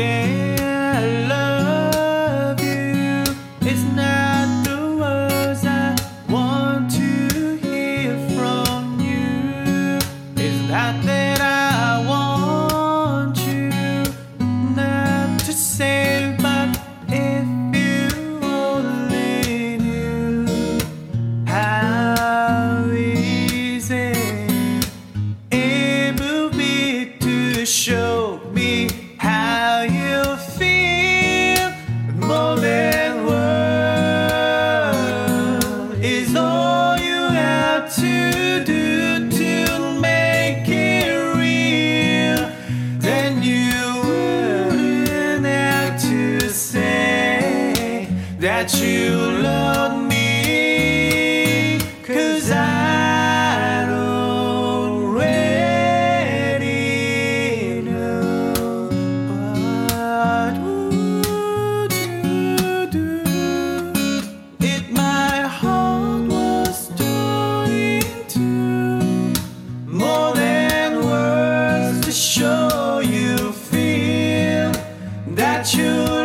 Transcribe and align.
say 0.00 0.49
that 48.40 48.74
you 48.80 49.14
love 49.42 50.02
me. 50.08 51.78
Cause 52.02 52.50
I 52.50 53.86
already 53.92 55.42
know 57.82 58.88
what 59.90 60.54
would 60.64 61.92
you 61.92 62.86
do 62.90 63.22
if 64.58 64.90
my 64.90 65.42
heart 65.42 66.22
was 66.30 66.88
torn 66.96 67.70
into 67.70 68.40
more 69.86 70.32
than 70.34 71.04
words 71.04 72.06
to 72.06 72.12
show 72.12 73.00
you 73.00 73.52
feel 73.52 74.72
that 75.34 75.74
your 75.74 76.19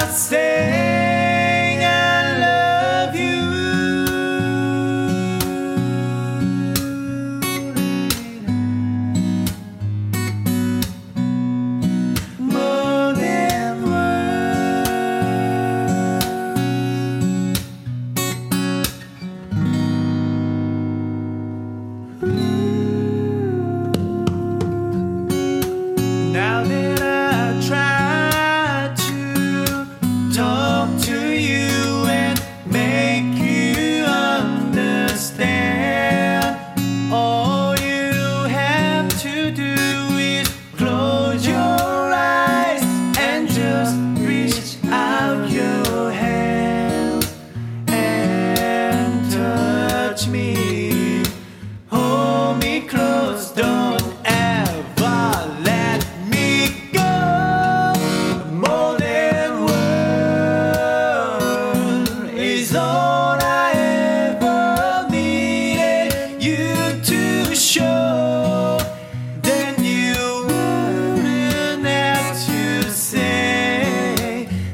just 0.00 0.30
by 0.30 0.85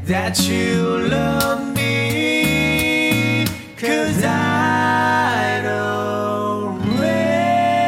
that 0.04 0.40
you 0.48 1.08
love 1.08 1.74
me. 1.76 3.46
Cause 3.76 4.24
I 4.24 5.60
don't 5.62 6.82
really 6.98 7.86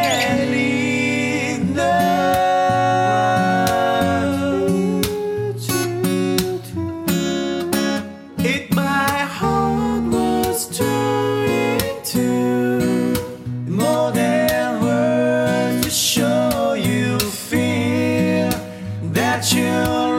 know. 1.75 1.95
If 8.39 8.71
my 8.75 9.19
heart 9.39 10.05
was 10.13 10.79
torn 10.79 11.49
into 11.51 13.15
more 13.69 14.13
than 14.13 14.81
words 14.83 15.85
to 15.85 15.91
show 15.91 16.75
you 16.75 17.19
feel 17.19 18.51
that 19.13 19.53
you 19.53 20.14